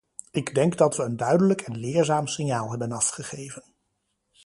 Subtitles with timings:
[0.31, 3.63] Ik denk dat we een duidelijk en leerzaam signaal hebben afgegeven.